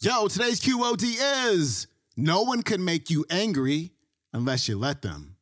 [0.00, 1.16] Yo, today's QOD
[1.50, 3.90] is no one can make you angry
[4.32, 5.34] unless you let them.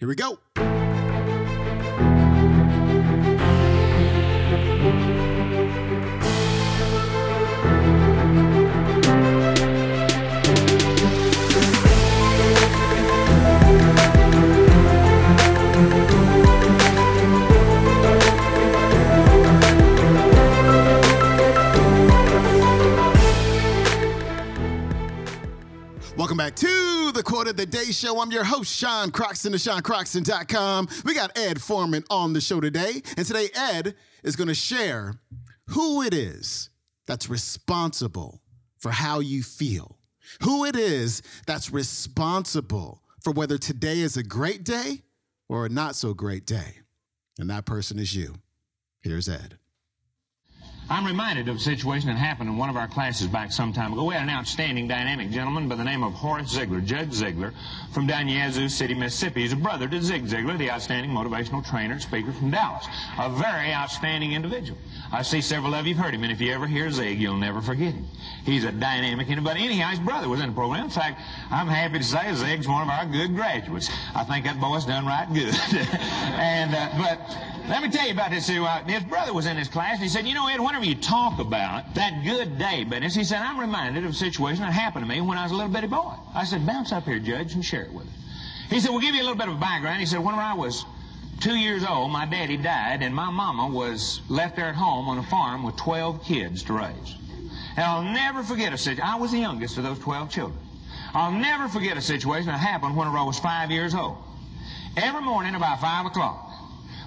[0.00, 0.40] Here we go.
[26.32, 28.18] Welcome back to the Quote of the Day Show.
[28.18, 30.88] I'm your host, Sean Croxton of SeanCroxton.com.
[31.04, 33.02] We got Ed Foreman on the show today.
[33.18, 35.16] And today, Ed is going to share
[35.66, 36.70] who it is
[37.06, 38.40] that's responsible
[38.78, 39.98] for how you feel,
[40.42, 45.02] who it is that's responsible for whether today is a great day
[45.50, 46.78] or a not so great day.
[47.38, 48.36] And that person is you.
[49.02, 49.58] Here's Ed.
[50.90, 53.92] I'm reminded of a situation that happened in one of our classes back some time
[53.92, 54.04] ago.
[54.04, 57.54] We had an outstanding dynamic gentleman by the name of Horace Ziglar, Judge Ziglar,
[57.92, 59.42] from down Yazoo City, Mississippi.
[59.42, 62.86] He's a brother to Zig Ziglar, the outstanding motivational trainer and speaker from Dallas.
[63.18, 64.78] A very outstanding individual.
[65.12, 67.36] I see several of you have heard him, and if you ever hear Zig, you'll
[67.36, 68.06] never forget him.
[68.44, 69.64] He's a dynamic individual.
[69.64, 70.84] Anyhow, his brother was in the program.
[70.84, 71.20] In fact,
[71.50, 73.88] I'm happy to say Zig's one of our good graduates.
[74.14, 75.54] I think that boy's done right good.
[75.72, 78.48] and, uh, but let me tell you about this.
[78.50, 80.94] Uh, his brother was in his class, and he said, you know, Ed, whenever you
[80.94, 85.04] talk about that good day business, he said, I'm reminded of a situation that happened
[85.04, 86.14] to me when I was a little bitty boy.
[86.34, 88.12] I said, bounce up here, Judge, and share it with us.
[88.70, 90.00] He said, we'll give you a little bit of background.
[90.00, 90.84] He said, whenever I was
[91.40, 95.18] two years old, my daddy died, and my mama was left there at home on
[95.18, 97.16] a farm with 12 kids to raise.
[97.76, 99.04] And I'll never forget a situation.
[99.04, 100.58] I was the youngest of those 12 children.
[101.14, 104.16] I'll never forget a situation that happened whenever I was five years old.
[104.96, 106.51] Every morning about 5 o'clock,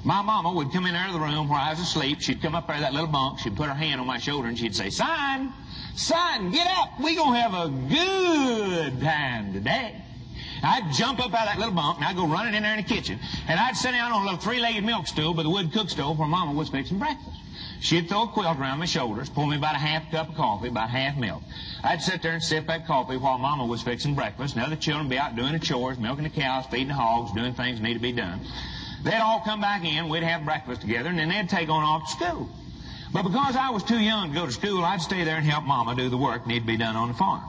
[0.06, 2.22] my mama would come in there to the room where I was asleep.
[2.22, 3.40] She'd come up there that little bunk.
[3.40, 5.52] She'd put her hand on my shoulder and she'd say, Son,
[5.96, 7.00] son, get up.
[7.02, 10.00] we going to have a good time today.
[10.62, 12.84] I'd jump up out of that little bunk and I'd go running in there in
[12.84, 13.20] the kitchen.
[13.48, 16.20] And I'd sit down on a little three-legged milk stool by the wood cook stove
[16.20, 17.40] where Mama was fixing breakfast.
[17.80, 20.68] She'd throw a quilt around my shoulders, pour me about a half cup of coffee,
[20.68, 21.42] about half milk.
[21.84, 24.76] I'd sit there and sip that coffee while Mama was fixing breakfast, and the other
[24.76, 27.80] children would be out doing the chores, milking the cows, feeding the hogs, doing things
[27.80, 28.40] that need to be done.
[29.06, 32.10] They'd all come back in, we'd have breakfast together, and then they'd take on off
[32.10, 32.50] to school.
[33.14, 35.64] But because I was too young to go to school, I'd stay there and help
[35.64, 37.44] Mama do the work need to be done on the farm.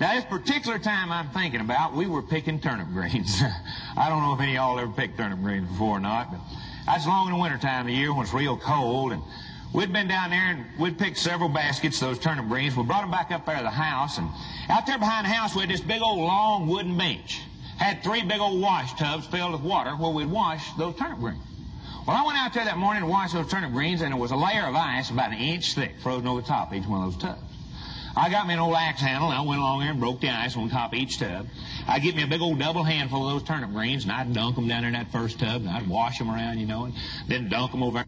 [0.00, 3.40] Now, this particular time I'm thinking about, we were picking turnip greens.
[3.96, 6.40] I don't know if any of y'all ever picked turnip greens before or not, but
[6.84, 9.12] that's long in the winter time of the year when it's real cold.
[9.12, 9.22] And
[9.72, 12.76] we'd been down there and we'd picked several baskets of those turnip greens.
[12.76, 14.18] We brought them back up there to the house.
[14.18, 14.28] And
[14.68, 17.40] out there behind the house, we had this big old long wooden bench.
[17.82, 21.42] Had three big old wash tubs filled with water where we'd wash those turnip greens.
[22.06, 24.30] Well, I went out there that morning to wash those turnip greens, and there was
[24.30, 27.02] a layer of ice about an inch thick frozen over the top of each one
[27.02, 27.42] of those tubs.
[28.14, 30.30] I got me an old axe handle, and I went along there and broke the
[30.30, 31.48] ice on top of each tub.
[31.88, 34.54] I'd get me a big old double handful of those turnip greens, and I'd dunk
[34.54, 36.94] them down in that first tub, and I'd wash them around, you know, and
[37.26, 38.04] then dunk them over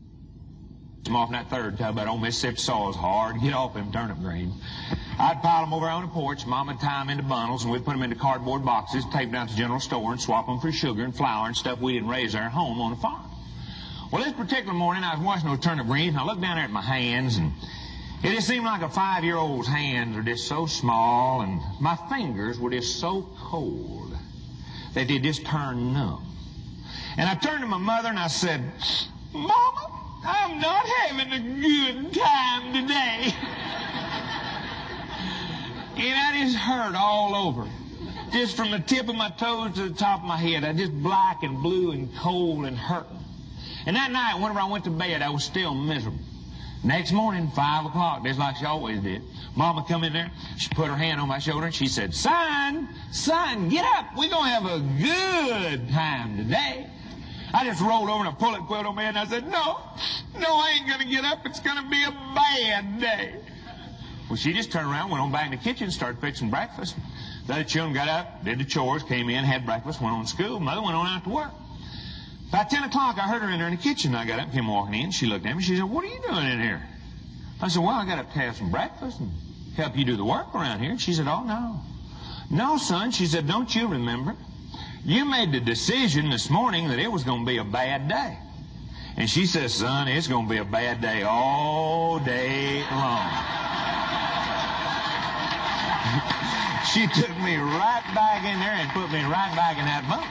[1.05, 1.97] them off in that third tub.
[1.97, 3.41] That old Mississippi soil is hard.
[3.41, 4.55] Get off them turnip greens.
[5.19, 6.47] I'd pile them over on the porch.
[6.47, 9.33] Mama would tie them into bundles, and we'd put them into cardboard boxes, take them
[9.33, 11.95] down to the general store, and swap them for sugar and flour and stuff we
[11.95, 13.31] didn't raise at home on the farm.
[14.11, 16.65] Well, this particular morning, I was washing those turnip greens, and I looked down there
[16.65, 17.53] at my hands, and
[18.23, 22.71] it just seemed like a five-year-old's hands are just so small, and my fingers were
[22.71, 24.17] just so cold
[24.95, 26.25] that they just turned numb.
[27.17, 28.61] And I turned to my mother and I said,
[29.33, 29.94] Mama,
[30.25, 33.35] I'm not having a good time today.
[35.97, 37.69] and I just hurt all over.
[38.33, 40.65] Just from the tip of my toes to the top of my head.
[40.65, 43.19] I just black and blue and cold and hurting.
[43.87, 46.19] And that night, whenever I went to bed, I was still miserable.
[46.83, 49.23] Next morning, five o'clock, just like she always did.
[49.57, 52.89] Mama come in there, she put her hand on my shoulder and she said, Son,
[53.11, 54.17] son, get up.
[54.17, 56.87] We're gonna have a good time today.
[57.55, 59.27] I just rolled over and I pulled that quilt oh, on my head and I
[59.27, 59.79] said, No,
[60.37, 61.47] no, I ain't gonna get up.
[61.47, 63.37] It's gonna be a bad day.
[64.29, 66.97] Well, she just turned around, went on back in the kitchen, started fixing breakfast.
[67.47, 70.29] The other children got up, did the chores, came in, had breakfast, went on to
[70.29, 70.59] school.
[70.59, 71.53] Mother went on out to work.
[72.49, 74.17] About 10 o'clock, I heard her in there in the kitchen.
[74.17, 75.11] I got up, came walking in.
[75.13, 75.63] She looked at me.
[75.63, 76.83] She said, What are you doing in here?
[77.61, 79.31] I said, Well, I got up to have some breakfast and
[79.77, 80.99] help you do the work around here.
[80.99, 81.81] She said, Oh, no.
[82.51, 83.13] No, son.
[83.13, 84.35] She said, Don't you remember?
[85.05, 88.39] You made the decision this morning that it was going to be a bad day.
[89.19, 93.29] And she says, Son, it's going to be a bad day all day long.
[96.95, 100.27] she took me right back in there and put me right back in that bunk.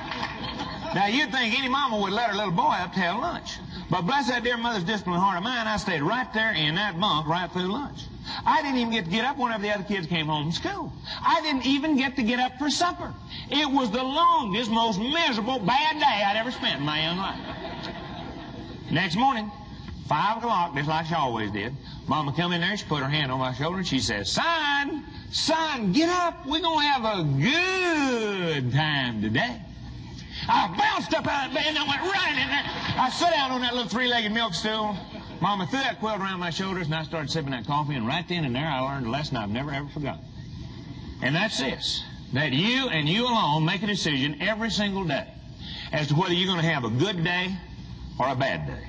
[0.95, 3.59] Now, you'd think any mama would let her little boy up to have lunch.
[3.91, 6.99] But bless that dear mother's disciplined heart of mine, I stayed right there in that
[6.99, 8.07] bunk right through lunch.
[8.45, 10.93] I didn't even get to get up whenever the other kids came home from school.
[11.21, 13.13] I didn't even get to get up for supper.
[13.49, 17.39] It was the longest, most miserable, bad day I'd ever spent in my young life.
[18.91, 19.49] Next morning,
[20.07, 21.73] five o'clock, just like she always did,
[22.07, 25.05] Mama come in there, she put her hand on my shoulder, and she says, Son,
[25.31, 26.45] son, get up.
[26.45, 27.23] We're going to have a
[28.59, 29.61] good time today.
[30.47, 32.63] I bounced up out of bed and I went running in there.
[32.99, 34.97] I sat down on that little three-legged milk stool.
[35.43, 38.25] Mama threw that quilt around my shoulders and I started sipping that coffee and right
[38.29, 40.23] then and there I learned a lesson I've never ever forgotten.
[41.21, 42.01] And that's this,
[42.31, 45.27] that you and you alone make a decision every single day
[45.91, 47.53] as to whether you're going to have a good day
[48.17, 48.87] or a bad day.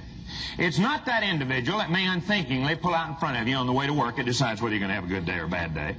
[0.56, 3.72] It's not that individual that may unthinkingly pull out in front of you on the
[3.72, 5.48] way to work that decides whether you're going to have a good day or a
[5.48, 5.96] bad day.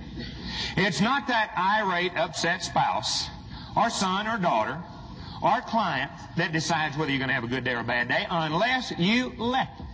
[0.78, 3.28] It's not that irate, upset spouse
[3.76, 4.82] or son or daughter
[5.44, 8.08] or client that decides whether you're going to have a good day or a bad
[8.08, 9.88] day unless you let them.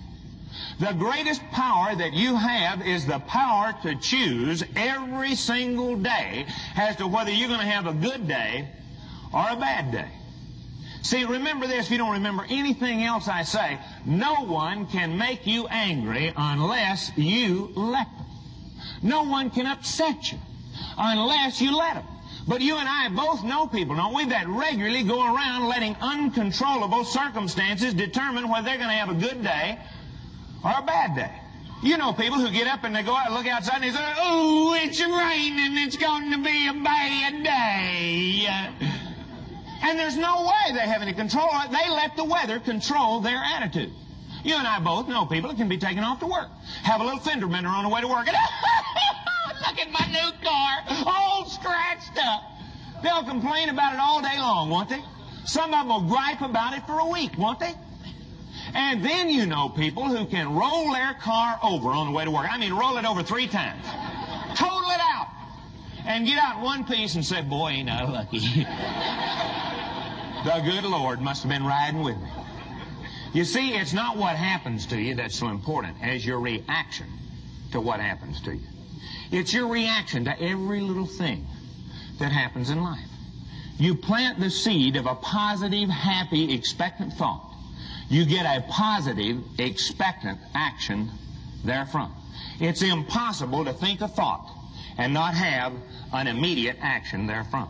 [0.79, 6.45] The greatest power that you have is the power to choose every single day
[6.75, 8.67] as to whether you're going to have a good day
[9.33, 10.09] or a bad day.
[11.03, 13.79] See, remember this if you don't remember anything else I say.
[14.05, 18.25] No one can make you angry unless you let them.
[19.01, 20.37] No one can upset you
[20.97, 22.05] unless you let them.
[22.47, 27.03] But you and I both know people, don't we, that regularly go around letting uncontrollable
[27.03, 29.79] circumstances determine whether they're going to have a good day
[30.63, 31.31] or a bad day.
[31.83, 33.91] You know people who get up and they go out and look outside and they
[33.91, 38.47] say, oh, it's raining, it's going to be a bad day.
[39.83, 41.49] And there's no way they have any control.
[41.71, 43.91] They let the weather control their attitude.
[44.43, 46.49] You and I both know people that can be taken off to work.
[46.83, 48.27] Have a little fender bender on the way to work.
[48.27, 48.37] And,
[49.67, 52.43] look at my new car, all scratched up.
[53.01, 55.01] They'll complain about it all day long, won't they?
[55.45, 57.73] Some of them will gripe about it for a week, won't they?
[58.73, 62.31] And then you know people who can roll their car over on the way to
[62.31, 62.47] work.
[62.49, 63.85] I mean, roll it over three times.
[64.55, 65.27] Total it out.
[66.05, 68.39] And get out one piece and say, boy, ain't I lucky.
[70.45, 72.29] the good Lord must have been riding with me.
[73.33, 77.07] You see, it's not what happens to you that's so important as your reaction
[77.71, 78.67] to what happens to you.
[79.31, 81.45] It's your reaction to every little thing
[82.19, 83.07] that happens in life.
[83.77, 87.50] You plant the seed of a positive, happy, expectant thought.
[88.11, 91.09] You get a positive, expectant action
[91.63, 92.11] therefrom.
[92.59, 94.51] It's impossible to think a thought
[94.97, 95.71] and not have
[96.11, 97.69] an immediate action therefrom.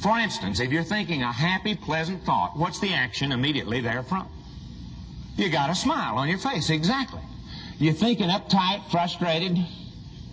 [0.00, 4.28] For instance, if you're thinking a happy, pleasant thought, what's the action immediately therefrom?
[5.34, 7.22] You got a smile on your face, exactly.
[7.80, 9.58] You're thinking uptight, frustrated,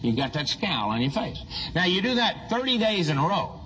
[0.04, 1.42] you got that scowl on your face.
[1.74, 3.60] Now, you do that 30 days in a row.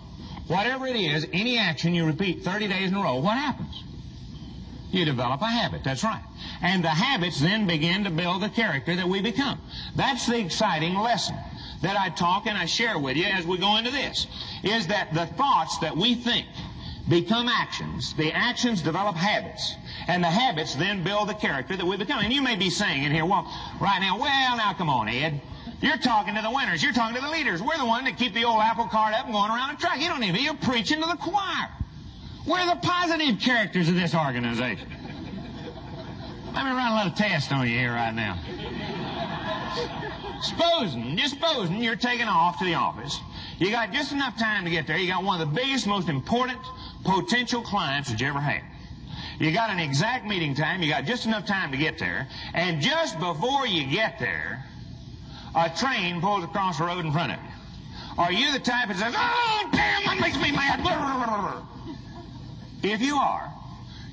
[0.48, 3.84] Whatever it is, any action you repeat 30 days in a row, what happens?
[4.92, 6.22] You develop a habit, that's right.
[6.62, 9.60] And the habits then begin to build the character that we become.
[9.96, 11.36] That's the exciting lesson
[11.82, 14.28] that I talk and I share with you as we go into this,
[14.64, 16.46] is that the thoughts that we think
[17.10, 18.14] become actions.
[18.16, 19.76] The actions develop habits.
[20.08, 22.20] And the habits then build the character that we become.
[22.20, 23.50] And you may be saying in here, well,
[23.80, 25.42] right now, well, now come on, Ed.
[25.82, 26.84] You're talking to the winners.
[26.84, 27.62] You're talking to the leaders.
[27.62, 30.00] We're the one that keep the old apple cart up and going around the track.
[30.00, 30.44] You don't need me.
[30.44, 31.70] You're preaching to the choir.
[32.46, 34.90] We're the positive characters of this organization.
[36.54, 38.38] Let me run a little test on you here right now.
[40.42, 43.20] Supposing, just supposing you're taking off to the office.
[43.60, 44.98] You got just enough time to get there.
[44.98, 46.60] You got one of the biggest, most important
[47.06, 48.64] potential clients that you ever had.
[49.40, 50.82] You got an exact meeting time.
[50.82, 52.28] You got just enough time to get there.
[52.54, 54.66] And just before you get there,
[55.56, 57.50] a train pulls across the road in front of you.
[58.18, 60.82] Are you the type that says, oh, damn, that makes me mad?
[62.84, 63.52] If you are,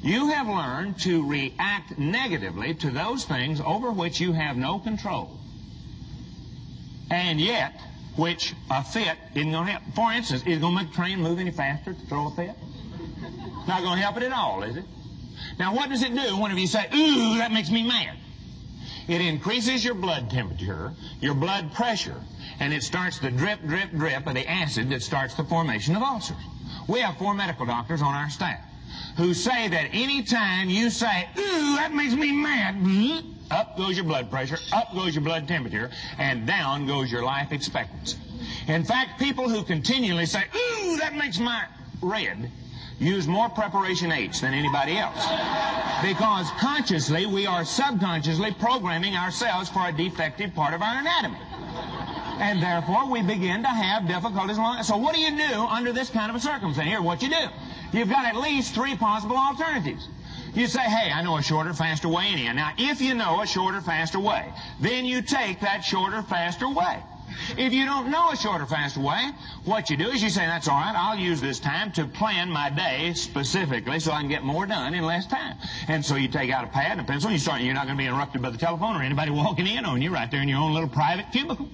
[0.02, 5.38] you have learned to react negatively to those things over which you have no control.
[7.10, 7.80] And yet,
[8.16, 9.82] which a fit isn't going to help.
[9.94, 12.30] For instance, is it going to make the train move any faster to throw a
[12.30, 12.54] fit?
[13.66, 14.84] Not going to help it at all, is it?
[15.58, 18.16] Now, what does it do whenever you say, ooh, that makes me mad?
[19.08, 22.20] It increases your blood temperature, your blood pressure,
[22.60, 26.02] and it starts the drip, drip, drip of the acid that starts the formation of
[26.02, 26.36] ulcers.
[26.88, 28.60] We have four medical doctors on our staff
[29.16, 33.94] who say that any time you say, ooh, that makes me mad, mm, up goes
[33.96, 38.16] your blood pressure, up goes your blood temperature, and down goes your life expectancy.
[38.68, 41.66] In fact, people who continually say, ooh, that makes my
[42.00, 42.50] red,
[42.98, 45.26] use more preparation H than anybody else.
[46.02, 51.38] Because consciously, we are subconsciously programming ourselves for a defective part of our anatomy.
[52.38, 54.56] And therefore, we begin to have difficulties.
[54.86, 56.88] So what do you do under this kind of a circumstance?
[56.88, 57.48] Here, what you do.
[57.92, 60.08] You've got at least three possible alternatives.
[60.54, 62.52] You say, hey, I know a shorter, faster way anyhow.
[62.52, 67.02] Now, if you know a shorter, faster way, then you take that shorter, faster way.
[67.56, 69.30] If you don't know a shorter, faster way,
[69.64, 72.50] what you do is you say, that's all right, I'll use this time to plan
[72.50, 75.56] my day specifically so I can get more done in less time.
[75.88, 77.84] And so you take out a pad and a pencil, and you start, you're not
[77.84, 80.40] going to be interrupted by the telephone or anybody walking in on you right there
[80.40, 81.68] in your own little private cubicle.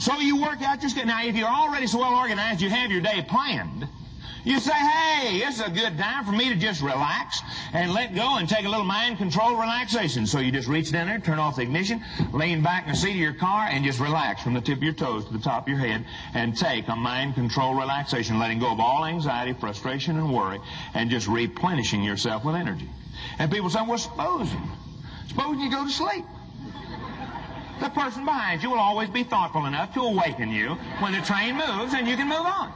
[0.00, 1.08] So you work out your schedule.
[1.08, 3.86] Now, if you're already so well organized, you have your day planned.
[4.44, 7.42] You say, hey, it's a good time for me to just relax
[7.74, 10.26] and let go and take a little mind control relaxation.
[10.26, 12.02] So you just reach down there, turn off the ignition,
[12.32, 14.82] lean back in the seat of your car, and just relax from the tip of
[14.82, 18.58] your toes to the top of your head and take a mind control relaxation, letting
[18.58, 20.60] go of all anxiety, frustration, and worry,
[20.94, 22.88] and just replenishing yourself with energy.
[23.38, 24.70] And people say, well, supposing,
[25.28, 26.24] supposing you go to sleep.
[27.80, 31.56] The person behind you will always be thoughtful enough to awaken you when the train
[31.56, 32.72] moves and you can move on.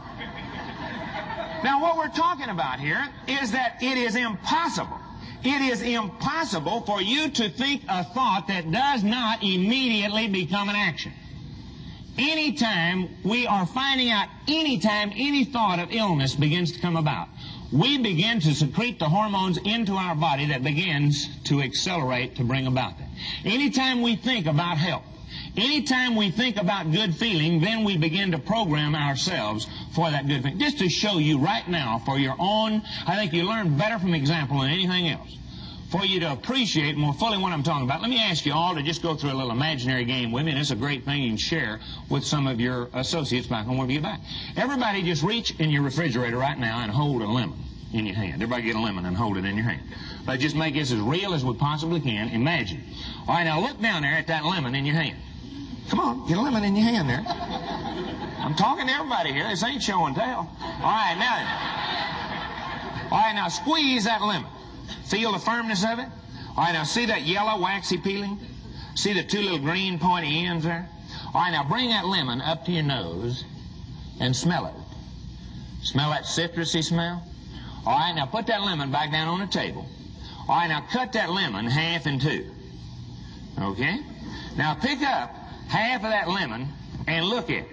[1.63, 4.99] Now, what we're talking about here is that it is impossible.
[5.43, 10.77] It is impossible for you to think a thought that does not immediately become an
[10.77, 11.13] action.
[12.17, 17.29] Anytime we are finding out, anytime any thought of illness begins to come about,
[17.73, 22.67] we begin to secrete the hormones into our body that begins to accelerate to bring
[22.67, 23.04] about that.
[23.45, 25.05] Anytime we think about health,
[25.57, 30.43] anytime we think about good feeling, then we begin to program ourselves for that good
[30.43, 30.59] feeling.
[30.59, 34.15] Just to show you right now for your own, I think you learn better from
[34.15, 35.39] example than anything else.
[35.91, 38.75] For you to appreciate more fully what I'm talking about, let me ask you all
[38.75, 41.23] to just go through a little imaginary game with me, and it's a great thing
[41.23, 41.79] you can share
[42.09, 44.21] with some of your associates back home whenever you get back.
[44.57, 47.61] Everybody just reach in your refrigerator right now and hold a lemon
[47.93, 48.43] in your hand.
[48.43, 49.83] Everybody get a lemon and hold it in your hand.
[50.27, 52.29] But just make this as real as we possibly can.
[52.31, 52.83] Imagine.
[53.29, 55.19] All right, now look down there at that lemon in your hand.
[55.91, 57.23] Come on, get a lemon in your hand there.
[58.39, 59.49] I'm talking to everybody here.
[59.49, 60.51] This ain't show and tell.
[60.61, 63.11] All right, now.
[63.11, 64.51] All right, now squeeze that lemon.
[65.05, 66.09] Feel the firmness of it?
[66.57, 68.39] All right, now see that yellow waxy peeling?
[68.95, 70.89] See the two little green pointy ends there?
[71.35, 73.45] All right, now bring that lemon up to your nose
[74.21, 74.75] and smell it.
[75.85, 77.23] Smell that citrusy smell?
[77.87, 79.87] All right, now put that lemon back down on the table.
[80.49, 82.51] All right, now cut that lemon half in two.
[83.61, 84.01] Okay?
[84.57, 85.31] Now pick up
[85.69, 86.69] half of that lemon
[87.07, 87.69] and look at it.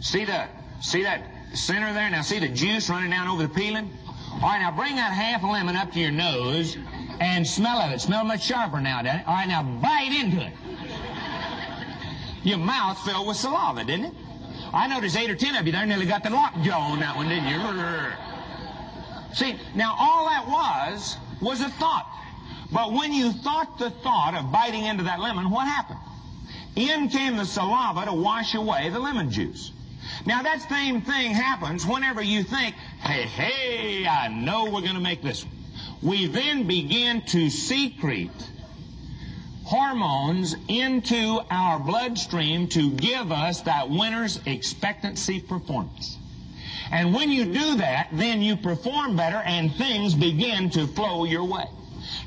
[0.00, 0.46] See the
[0.80, 1.22] see that
[1.54, 2.08] center there?
[2.08, 3.90] Now see the juice running down over the peeling?
[4.34, 6.76] All right, now bring that half lemon up to your nose
[7.18, 8.00] and smell of it.
[8.00, 9.26] Smell much sharper now, doesn't it?
[9.26, 10.52] All right, now bite into it.
[12.44, 14.14] Your mouth filled with saliva, didn't it?
[14.72, 17.28] I noticed eight or ten of you there nearly got the lockjaw on that one,
[17.28, 17.58] didn't you?
[19.34, 22.06] See, now all that was was a thought.
[22.70, 26.00] But when you thought the thought of biting into that lemon, what happened?
[26.76, 29.72] In came the saliva to wash away the lemon juice.
[30.26, 35.00] Now that same thing happens whenever you think, hey, hey, I know we're going to
[35.00, 35.54] make this one.
[36.02, 38.30] We then begin to secrete
[39.64, 46.16] hormones into our bloodstream to give us that winner's expectancy performance.
[46.90, 51.44] And when you do that, then you perform better and things begin to flow your
[51.44, 51.66] way.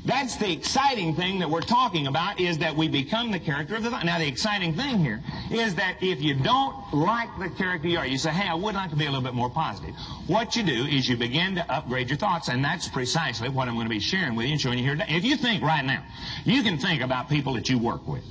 [0.04, 3.82] That's the exciting thing that we're talking about is that we become the character of
[3.82, 4.04] the thought.
[4.04, 8.06] Now, the exciting thing here is that if you don't like the character you are,
[8.06, 9.94] you say, hey, I would like to be a little bit more positive.
[10.26, 13.74] What you do is you begin to upgrade your thoughts, and that's precisely what I'm
[13.74, 15.06] going to be sharing with you and showing you here today.
[15.08, 16.04] If you think right now,
[16.44, 18.24] you can think about people that you work with.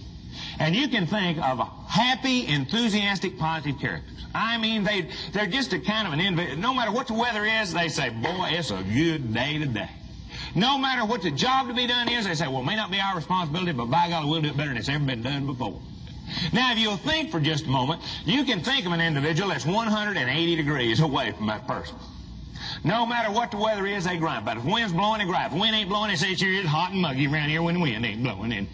[0.60, 4.26] And you can think of happy, enthusiastic, positive characters.
[4.34, 7.46] I mean, they, they're just a kind of an inv- No matter what the weather
[7.46, 9.90] is, they say, boy, it's a good day today.
[10.56, 12.92] No matter what the job to be done is, they say, well, it may not
[12.92, 15.46] be our responsibility, but by God, we'll do it better than it's ever been done
[15.46, 15.80] before.
[16.54, 19.66] Now, if you'll think for just a moment, you can think of an individual that's
[19.66, 21.98] 180 degrees away from that person.
[22.84, 24.46] No matter what the weather is, they grind.
[24.46, 25.48] But if the wind's blowing, they grind.
[25.48, 27.80] If the wind ain't blowing, they say it's hot and muggy around here when the
[27.82, 28.68] wind ain't blowing in.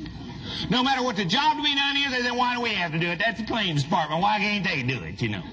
[0.70, 2.94] No matter what the job to be done is, they say, why do we have
[2.94, 3.20] to do it?
[3.20, 4.22] That's the claims department.
[4.22, 5.44] Why can't they do it, you know?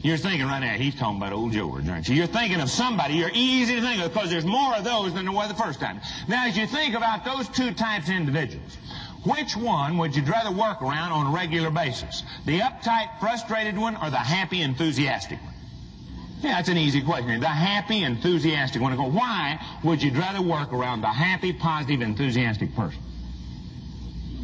[0.00, 2.14] You're thinking right now, he's talking about old George, aren't you?
[2.14, 5.24] You're thinking of somebody you're easy to think of because there's more of those than
[5.24, 6.00] there were the first time.
[6.28, 8.76] Now, as you think about those two types of individuals,
[9.24, 12.22] which one would you rather work around on a regular basis?
[12.44, 15.53] The uptight, frustrated one or the happy, enthusiastic one?
[16.44, 17.40] Yeah, that's an easy question.
[17.40, 18.92] The happy, enthusiastic one.
[19.14, 23.00] Why would you rather work around the happy, positive, enthusiastic person?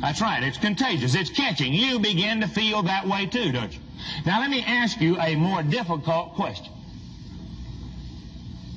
[0.01, 0.43] That's right.
[0.43, 1.15] It's contagious.
[1.15, 1.75] It's catching.
[1.75, 3.81] You begin to feel that way too, don't you?
[4.25, 6.73] Now let me ask you a more difficult question.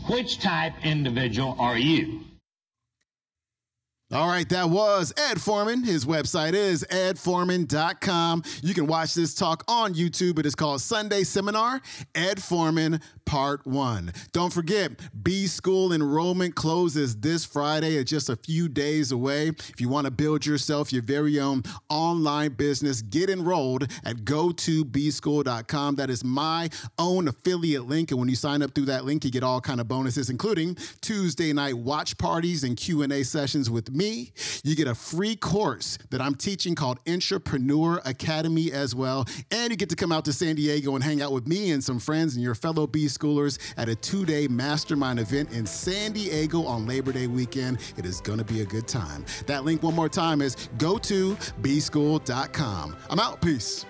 [0.10, 2.26] Which type individual are you?
[4.14, 5.84] All right, that was Ed Foreman.
[5.84, 8.44] His website is edforeman.com.
[8.62, 10.38] You can watch this talk on YouTube.
[10.38, 11.82] It is called Sunday Seminar,
[12.14, 14.14] Ed Foreman Part 1.
[14.32, 14.92] Don't forget,
[15.24, 17.96] B School enrollment closes this Friday.
[17.96, 19.48] It's just a few days away.
[19.48, 25.96] If you want to build yourself your very own online business, get enrolled at go2bschool.com.
[25.96, 28.12] That is my own affiliate link.
[28.12, 30.78] And when you sign up through that link, you get all kind of bonuses, including
[31.02, 34.32] Tuesday night watch parties and Q&A sessions with me me,
[34.64, 39.26] you get a free course that I'm teaching called Intrapreneur Academy as well.
[39.52, 41.84] And you get to come out to San Diego and hang out with me and
[41.84, 46.12] some friends and your fellow B schoolers at a two day mastermind event in San
[46.12, 47.80] Diego on Labor Day weekend.
[47.98, 49.26] It is going to be a good time.
[49.48, 52.96] That link, one more time, is go to bschool.com.
[53.10, 53.42] I'm out.
[53.42, 53.86] Peace.